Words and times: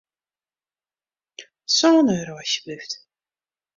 Sân 1.77 2.03
euro, 2.19 2.35
asjeblyft. 2.41 2.91